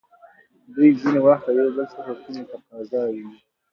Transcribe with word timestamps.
دوی 0.73 0.89
ځینې 0.99 1.19
وخت 1.27 1.45
له 1.47 1.51
یو 1.63 1.69
بل 1.75 1.87
څخه 1.95 2.11
کومې 2.21 2.43
تقاضاوې 2.51 3.25